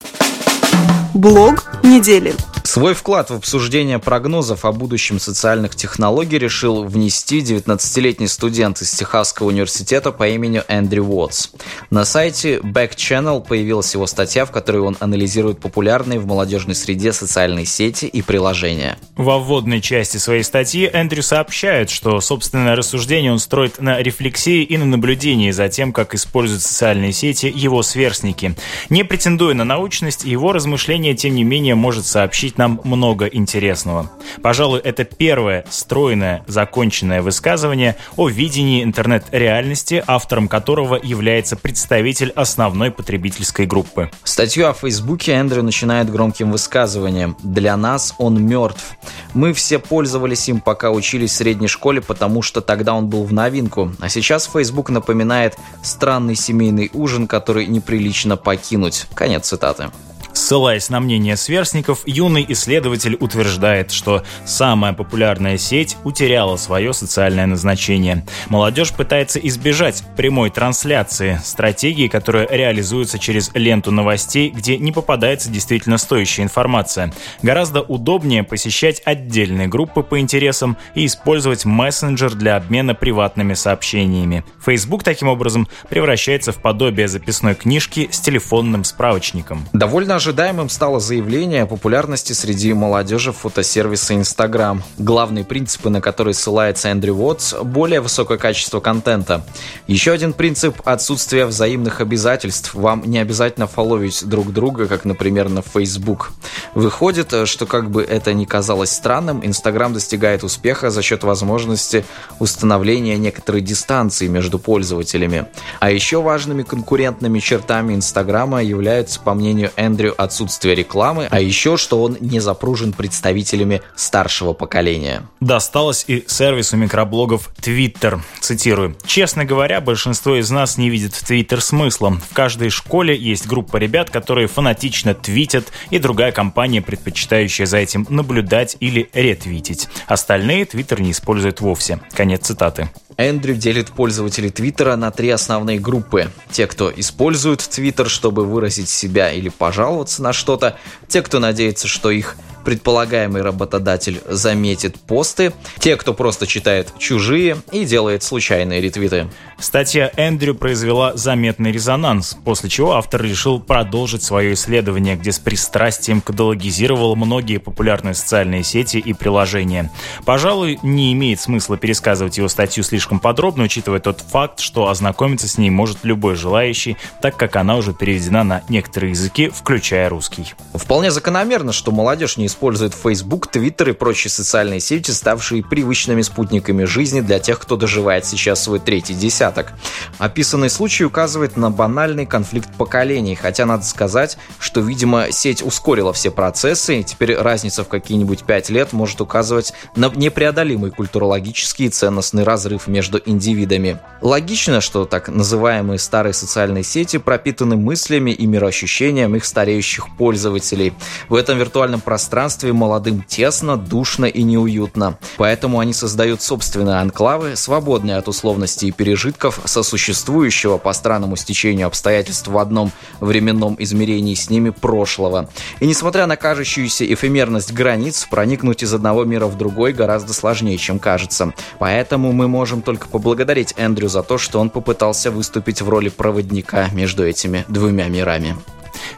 Блог 1.14 1.64
недели. 1.82 2.34
Свой 2.68 2.92
вклад 2.92 3.30
в 3.30 3.34
обсуждение 3.34 3.98
прогнозов 3.98 4.66
о 4.66 4.72
будущем 4.72 5.18
социальных 5.18 5.74
технологий 5.74 6.36
решил 6.36 6.84
внести 6.84 7.40
19-летний 7.40 8.28
студент 8.28 8.82
из 8.82 8.90
Техасского 8.90 9.46
университета 9.46 10.12
по 10.12 10.28
имени 10.28 10.62
Эндрю 10.68 11.04
Уотс. 11.04 11.48
На 11.88 12.04
сайте 12.04 12.58
Back 12.58 12.94
Channel 12.94 13.42
появилась 13.42 13.94
его 13.94 14.06
статья, 14.06 14.44
в 14.44 14.50
которой 14.50 14.82
он 14.82 14.98
анализирует 15.00 15.60
популярные 15.60 16.20
в 16.20 16.26
молодежной 16.26 16.74
среде 16.74 17.14
социальные 17.14 17.64
сети 17.64 18.04
и 18.04 18.20
приложения. 18.20 18.98
Во 19.16 19.38
вводной 19.38 19.80
части 19.80 20.18
своей 20.18 20.42
статьи 20.42 20.90
Эндрю 20.92 21.22
сообщает, 21.22 21.88
что 21.88 22.20
собственное 22.20 22.76
рассуждение 22.76 23.32
он 23.32 23.38
строит 23.38 23.80
на 23.80 23.98
рефлексии 24.02 24.62
и 24.62 24.76
на 24.76 24.84
наблюдении 24.84 25.52
за 25.52 25.70
тем, 25.70 25.94
как 25.94 26.14
используют 26.14 26.60
социальные 26.60 27.12
сети 27.12 27.46
его 27.46 27.82
сверстники. 27.82 28.56
Не 28.90 29.04
претендуя 29.04 29.54
на 29.54 29.64
научность, 29.64 30.24
его 30.24 30.52
размышления, 30.52 31.14
тем 31.14 31.34
не 31.34 31.44
менее, 31.44 31.74
может 31.74 32.04
сообщить 32.04 32.57
нам 32.58 32.80
много 32.84 33.26
интересного. 33.26 34.10
Пожалуй, 34.42 34.80
это 34.80 35.04
первое 35.04 35.64
стройное, 35.70 36.44
законченное 36.46 37.22
высказывание 37.22 37.96
о 38.16 38.28
видении 38.28 38.82
интернет-реальности, 38.82 40.04
автором 40.06 40.48
которого 40.48 40.98
является 41.02 41.56
представитель 41.56 42.32
основной 42.34 42.90
потребительской 42.90 43.66
группы. 43.66 44.10
Статью 44.24 44.68
о 44.68 44.74
Фейсбуке 44.74 45.32
Эндрю 45.32 45.62
начинает 45.62 46.10
громким 46.10 46.50
высказыванием 46.50 47.36
«Для 47.42 47.76
нас 47.76 48.14
он 48.18 48.44
мертв. 48.44 48.96
Мы 49.34 49.52
все 49.52 49.78
пользовались 49.78 50.48
им, 50.48 50.60
пока 50.60 50.90
учились 50.90 51.30
в 51.30 51.36
средней 51.36 51.68
школе, 51.68 52.00
потому 52.00 52.42
что 52.42 52.60
тогда 52.60 52.94
он 52.94 53.08
был 53.08 53.24
в 53.24 53.32
новинку. 53.32 53.92
А 54.00 54.08
сейчас 54.08 54.50
Facebook 54.52 54.90
напоминает 54.90 55.56
странный 55.82 56.34
семейный 56.34 56.90
ужин, 56.92 57.26
который 57.26 57.66
неприлично 57.66 58.36
покинуть». 58.36 59.06
Конец 59.14 59.46
цитаты. 59.48 59.90
Ссылаясь 60.38 60.88
на 60.88 61.00
мнение 61.00 61.36
сверстников, 61.36 62.02
юный 62.06 62.46
исследователь 62.48 63.16
утверждает, 63.18 63.90
что 63.90 64.22
самая 64.46 64.92
популярная 64.92 65.58
сеть 65.58 65.96
утеряла 66.04 66.56
свое 66.56 66.92
социальное 66.92 67.46
назначение. 67.46 68.24
Молодежь 68.48 68.92
пытается 68.92 69.40
избежать 69.40 70.04
прямой 70.16 70.50
трансляции, 70.50 71.40
стратегии, 71.42 72.06
которая 72.06 72.46
реализуется 72.48 73.18
через 73.18 73.50
ленту 73.52 73.90
новостей, 73.90 74.50
где 74.50 74.78
не 74.78 74.92
попадается 74.92 75.50
действительно 75.50 75.98
стоящая 75.98 76.44
информация. 76.44 77.12
Гораздо 77.42 77.82
удобнее 77.82 78.44
посещать 78.44 79.02
отдельные 79.04 79.66
группы 79.66 80.04
по 80.04 80.20
интересам 80.20 80.76
и 80.94 81.04
использовать 81.04 81.64
мессенджер 81.64 82.36
для 82.36 82.56
обмена 82.56 82.94
приватными 82.94 83.54
сообщениями. 83.54 84.44
Facebook 84.64 85.02
таким 85.02 85.26
образом 85.26 85.66
превращается 85.90 86.52
в 86.52 86.62
подобие 86.62 87.08
записной 87.08 87.56
книжки 87.56 88.08
с 88.12 88.20
телефонным 88.20 88.84
справочником. 88.84 89.66
Довольно 89.72 90.14
ожидаемым 90.28 90.68
стало 90.68 91.00
заявление 91.00 91.62
о 91.62 91.66
популярности 91.66 92.34
среди 92.34 92.74
молодежи 92.74 93.32
фотосервиса 93.32 94.12
Instagram. 94.12 94.82
Главные 94.98 95.42
принципы, 95.42 95.88
на 95.88 96.02
которые 96.02 96.34
ссылается 96.34 96.88
Эндрю 96.88 97.14
Уотс– 97.14 97.54
более 97.62 98.02
высокое 98.02 98.36
качество 98.36 98.80
контента. 98.80 99.42
Еще 99.86 100.12
один 100.12 100.34
принцип– 100.34 100.82
отсутствие 100.84 101.46
взаимных 101.46 102.02
обязательств. 102.02 102.74
Вам 102.74 103.04
не 103.06 103.18
обязательно 103.18 103.66
фолловить 103.66 104.22
друг 104.22 104.52
друга, 104.52 104.86
как, 104.86 105.06
например, 105.06 105.48
на 105.48 105.62
Facebook. 105.62 106.32
Выходит, 106.74 107.32
что 107.48 107.64
как 107.64 107.90
бы 107.90 108.02
это 108.02 108.34
ни 108.34 108.44
казалось 108.44 108.90
странным, 108.90 109.40
Instagram 109.40 109.94
достигает 109.94 110.44
успеха 110.44 110.90
за 110.90 111.00
счет 111.00 111.24
возможности 111.24 112.04
установления 112.38 113.16
некоторой 113.16 113.62
дистанции 113.62 114.26
между 114.26 114.58
пользователями. 114.58 115.46
А 115.80 115.90
еще 115.90 116.20
важными 116.20 116.64
конкурентными 116.64 117.38
чертами 117.38 117.94
Инстаграма 117.94 118.62
являются, 118.62 119.20
по 119.20 119.32
мнению 119.32 119.70
Эндрю 119.76 120.07
неделю 120.08 120.14
отсутствия 120.16 120.74
рекламы, 120.74 121.28
а 121.30 121.40
еще, 121.40 121.76
что 121.76 122.02
он 122.02 122.16
не 122.20 122.40
запружен 122.40 122.92
представителями 122.92 123.82
старшего 123.96 124.52
поколения. 124.52 125.22
Досталось 125.40 126.04
и 126.08 126.24
сервису 126.26 126.76
микроблогов 126.76 127.50
Twitter. 127.60 128.20
Цитирую. 128.40 128.96
«Честно 129.06 129.44
говоря, 129.44 129.80
большинство 129.80 130.36
из 130.36 130.50
нас 130.50 130.78
не 130.78 130.90
видит 130.90 131.14
в 131.14 131.28
Twitter 131.28 131.60
смысла. 131.60 132.18
В 132.30 132.34
каждой 132.34 132.70
школе 132.70 133.16
есть 133.16 133.46
группа 133.46 133.76
ребят, 133.76 134.10
которые 134.10 134.48
фанатично 134.48 135.14
твитят, 135.14 135.66
и 135.90 135.98
другая 135.98 136.32
компания, 136.32 136.82
предпочитающая 136.82 137.66
за 137.66 137.78
этим 137.78 138.06
наблюдать 138.08 138.76
или 138.80 139.08
ретвитить. 139.12 139.88
Остальные 140.06 140.64
Twitter 140.64 141.00
не 141.00 141.10
используют 141.10 141.60
вовсе». 141.60 142.00
Конец 142.14 142.46
цитаты. 142.46 142.88
Эндрю 143.18 143.56
делит 143.56 143.90
пользователей 143.90 144.50
Твиттера 144.50 144.94
на 144.94 145.10
три 145.10 145.30
основные 145.30 145.80
группы. 145.80 146.30
Те, 146.52 146.68
кто 146.68 146.92
использует 146.94 147.58
Твиттер, 147.58 148.08
чтобы 148.08 148.44
выразить 148.44 148.88
себя 148.88 149.32
или 149.32 149.48
пожаловаться 149.48 149.97
на 150.22 150.32
что-то. 150.32 150.76
Те, 151.08 151.22
кто 151.22 151.38
надеется, 151.38 151.88
что 151.88 152.10
их 152.10 152.36
предполагаемый 152.64 153.42
работодатель 153.42 154.20
заметит 154.28 154.98
посты, 155.00 155.52
те, 155.78 155.96
кто 155.96 156.14
просто 156.14 156.46
читает 156.46 156.92
чужие 156.98 157.58
и 157.72 157.84
делает 157.84 158.22
случайные 158.22 158.80
ретвиты. 158.80 159.28
Статья 159.58 160.12
Эндрю 160.16 160.54
произвела 160.54 161.16
заметный 161.16 161.72
резонанс, 161.72 162.36
после 162.44 162.70
чего 162.70 162.92
автор 162.92 163.22
решил 163.22 163.58
продолжить 163.58 164.22
свое 164.22 164.54
исследование, 164.54 165.16
где 165.16 165.32
с 165.32 165.38
пристрастием 165.38 166.20
каталогизировал 166.20 167.16
многие 167.16 167.58
популярные 167.58 168.14
социальные 168.14 168.62
сети 168.62 168.98
и 168.98 169.12
приложения. 169.12 169.90
Пожалуй, 170.24 170.78
не 170.82 171.12
имеет 171.12 171.40
смысла 171.40 171.76
пересказывать 171.76 172.38
его 172.38 172.48
статью 172.48 172.84
слишком 172.84 173.18
подробно, 173.18 173.64
учитывая 173.64 174.00
тот 174.00 174.20
факт, 174.20 174.60
что 174.60 174.88
ознакомиться 174.88 175.48
с 175.48 175.58
ней 175.58 175.70
может 175.70 175.98
любой 176.04 176.36
желающий, 176.36 176.96
так 177.20 177.36
как 177.36 177.56
она 177.56 177.76
уже 177.76 177.92
переведена 177.92 178.44
на 178.44 178.62
некоторые 178.68 179.10
языки, 179.10 179.48
включая 179.48 180.08
русский. 180.08 180.54
Вполне 180.74 181.10
закономерно, 181.10 181.72
что 181.72 181.90
молодежь 181.90 182.36
не 182.36 182.46
использует 182.48 182.92
Facebook, 182.92 183.48
Twitter 183.54 183.90
и 183.90 183.92
прочие 183.92 184.30
социальные 184.30 184.80
сети, 184.80 185.12
ставшие 185.12 185.62
привычными 185.62 186.22
спутниками 186.22 186.84
жизни 186.84 187.20
для 187.20 187.38
тех, 187.38 187.60
кто 187.60 187.76
доживает 187.76 188.26
сейчас 188.26 188.64
свой 188.64 188.80
третий 188.80 189.14
десяток. 189.14 189.72
Описанный 190.18 190.68
случай 190.68 191.04
указывает 191.04 191.56
на 191.56 191.70
банальный 191.70 192.26
конфликт 192.26 192.74
поколений, 192.76 193.36
хотя 193.36 193.66
надо 193.66 193.84
сказать, 193.84 194.36
что, 194.58 194.80
видимо, 194.80 195.30
сеть 195.30 195.62
ускорила 195.62 196.12
все 196.12 196.30
процессы, 196.30 197.00
и 197.00 197.04
теперь 197.04 197.36
разница 197.36 197.84
в 197.84 197.88
какие-нибудь 197.88 198.44
пять 198.44 198.70
лет 198.70 198.92
может 198.92 199.20
указывать 199.20 199.72
на 199.94 200.08
непреодолимый 200.08 200.90
культурологический 200.90 201.86
и 201.86 201.90
ценностный 201.90 202.42
разрыв 202.42 202.88
между 202.88 203.20
индивидами. 203.24 204.00
Логично, 204.20 204.80
что 204.80 205.04
так 205.04 205.28
называемые 205.28 205.98
старые 205.98 206.32
социальные 206.32 206.82
сети 206.82 207.18
пропитаны 207.18 207.76
мыслями 207.76 208.30
и 208.30 208.46
мироощущением 208.46 209.36
их 209.36 209.44
стареющих 209.44 210.16
пользователей. 210.16 210.94
В 211.28 211.34
этом 211.34 211.58
виртуальном 211.58 212.00
пространстве 212.00 212.37
пространстве 212.38 212.72
молодым 212.72 213.24
тесно, 213.26 213.76
душно 213.76 214.26
и 214.26 214.44
неуютно. 214.44 215.18
Поэтому 215.38 215.80
они 215.80 215.92
создают 215.92 216.40
собственные 216.40 217.00
анклавы, 217.00 217.56
свободные 217.56 218.16
от 218.16 218.28
условностей 218.28 218.90
и 218.90 218.92
пережитков 218.92 219.60
сосуществующего 219.64 220.78
по 220.78 220.92
странному 220.92 221.34
стечению 221.34 221.88
обстоятельств 221.88 222.46
в 222.46 222.56
одном 222.56 222.92
временном 223.18 223.74
измерении 223.80 224.36
с 224.36 224.50
ними 224.50 224.70
прошлого. 224.70 225.50
И 225.80 225.86
несмотря 225.88 226.26
на 226.26 226.36
кажущуюся 226.36 227.12
эфемерность 227.12 227.72
границ, 227.72 228.24
проникнуть 228.30 228.84
из 228.84 228.94
одного 228.94 229.24
мира 229.24 229.46
в 229.46 229.58
другой 229.58 229.92
гораздо 229.92 230.32
сложнее, 230.32 230.78
чем 230.78 231.00
кажется. 231.00 231.52
Поэтому 231.80 232.30
мы 232.30 232.46
можем 232.46 232.82
только 232.82 233.08
поблагодарить 233.08 233.74
Эндрю 233.76 234.08
за 234.08 234.22
то, 234.22 234.38
что 234.38 234.60
он 234.60 234.70
попытался 234.70 235.32
выступить 235.32 235.82
в 235.82 235.88
роли 235.88 236.08
проводника 236.08 236.86
между 236.92 237.26
этими 237.26 237.64
двумя 237.66 238.06
мирами. 238.06 238.54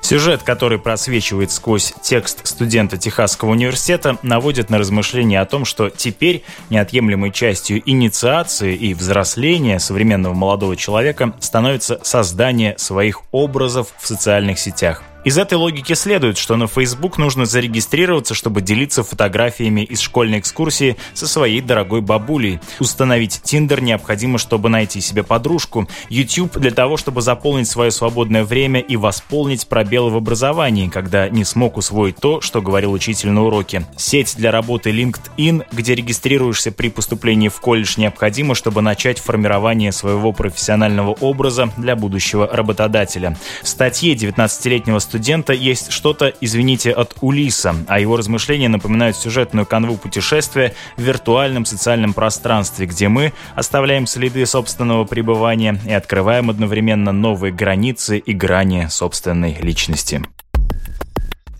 Сюжет, 0.00 0.42
который 0.42 0.78
просвечивает 0.78 1.50
сквозь 1.50 1.92
текст 2.02 2.46
студента 2.46 2.96
Техасского 2.96 3.50
университета, 3.50 4.18
наводит 4.22 4.70
на 4.70 4.78
размышления 4.78 5.40
о 5.40 5.46
том, 5.46 5.64
что 5.64 5.90
теперь 5.90 6.42
неотъемлемой 6.70 7.30
частью 7.30 7.82
инициации 7.88 8.74
и 8.74 8.94
взросления 8.94 9.78
современного 9.78 10.34
молодого 10.34 10.76
человека 10.76 11.34
становится 11.40 12.00
создание 12.02 12.76
своих 12.78 13.22
образов 13.32 13.88
в 13.98 14.06
социальных 14.06 14.58
сетях. 14.58 15.02
Из 15.22 15.36
этой 15.36 15.58
логики 15.58 15.92
следует, 15.92 16.38
что 16.38 16.56
на 16.56 16.66
Facebook 16.66 17.18
нужно 17.18 17.44
зарегистрироваться, 17.44 18.32
чтобы 18.34 18.62
делиться 18.62 19.02
фотографиями 19.02 19.82
из 19.82 20.00
школьной 20.00 20.38
экскурсии 20.38 20.96
со 21.12 21.28
своей 21.28 21.60
дорогой 21.60 22.00
бабулей. 22.00 22.58
Установить 22.78 23.42
Tinder 23.44 23.82
необходимо, 23.82 24.38
чтобы 24.38 24.70
найти 24.70 25.02
себе 25.02 25.22
подружку. 25.22 25.86
YouTube 26.08 26.56
для 26.56 26.70
того, 26.70 26.96
чтобы 26.96 27.20
заполнить 27.20 27.68
свое 27.68 27.90
свободное 27.90 28.44
время 28.44 28.80
и 28.80 28.96
восполнить 28.96 29.68
пробелы 29.68 30.10
в 30.10 30.16
образовании, 30.16 30.88
когда 30.88 31.28
не 31.28 31.44
смог 31.44 31.76
усвоить 31.76 32.16
то, 32.16 32.40
что 32.40 32.62
говорил 32.62 32.92
учитель 32.92 33.28
на 33.30 33.44
уроке. 33.44 33.86
Сеть 33.98 34.36
для 34.38 34.50
работы 34.50 34.90
LinkedIn, 34.90 35.66
где 35.70 35.94
регистрируешься 35.94 36.72
при 36.72 36.88
поступлении 36.88 37.48
в 37.48 37.60
колледж, 37.60 37.94
необходимо, 37.98 38.54
чтобы 38.54 38.80
начать 38.80 39.18
формирование 39.18 39.92
своего 39.92 40.32
профессионального 40.32 41.10
образа 41.20 41.70
для 41.76 41.94
будущего 41.94 42.48
работодателя. 42.50 43.36
В 43.62 43.68
статье 43.68 44.14
19-летнего 44.14 44.98
студента 45.10 45.52
есть 45.52 45.90
что-то, 45.90 46.32
извините, 46.40 46.92
от 46.92 47.16
Улиса, 47.20 47.74
а 47.88 47.98
его 47.98 48.16
размышления 48.16 48.68
напоминают 48.68 49.16
сюжетную 49.16 49.66
канву 49.66 49.96
путешествия 49.96 50.72
в 50.96 51.02
виртуальном 51.02 51.64
социальном 51.64 52.14
пространстве, 52.14 52.86
где 52.86 53.08
мы 53.08 53.32
оставляем 53.56 54.06
следы 54.06 54.46
собственного 54.46 55.04
пребывания 55.04 55.80
и 55.84 55.92
открываем 55.92 56.48
одновременно 56.48 57.10
новые 57.10 57.52
границы 57.52 58.18
и 58.18 58.32
грани 58.32 58.86
собственной 58.88 59.56
личности. 59.60 60.22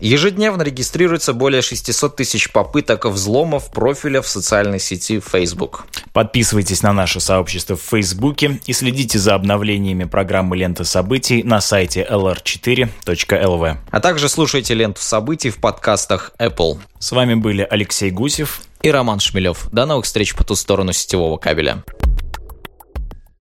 Ежедневно 0.01 0.63
регистрируется 0.63 1.31
более 1.31 1.61
600 1.61 2.15
тысяч 2.15 2.51
попыток 2.51 3.05
взломов 3.05 3.69
профиля 3.69 4.23
в 4.23 4.27
социальной 4.27 4.79
сети 4.79 5.19
Facebook. 5.19 5.85
Подписывайтесь 6.11 6.81
на 6.81 6.91
наше 6.91 7.19
сообщество 7.19 7.77
в 7.77 7.81
Фейсбуке 7.81 8.59
и 8.65 8.73
следите 8.73 9.19
за 9.19 9.35
обновлениями 9.35 10.05
программы 10.05 10.57
«Лента 10.57 10.85
событий» 10.85 11.43
на 11.43 11.61
сайте 11.61 12.05
lr4.lv. 12.09 13.77
А 13.91 13.99
также 13.99 14.27
слушайте 14.27 14.73
ленту 14.73 15.01
событий 15.01 15.51
в 15.51 15.57
подкастах 15.57 16.31
Apple. 16.39 16.79
С 16.97 17.11
вами 17.11 17.35
были 17.35 17.65
Алексей 17.69 18.09
Гусев 18.09 18.61
и 18.81 18.89
Роман 18.89 19.19
Шмелев. 19.19 19.69
До 19.71 19.85
новых 19.85 20.05
встреч 20.05 20.33
по 20.33 20.43
ту 20.43 20.55
сторону 20.55 20.93
сетевого 20.93 21.37
кабеля. 21.37 21.83